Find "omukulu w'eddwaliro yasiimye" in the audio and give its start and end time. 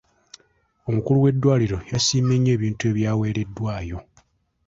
0.87-2.35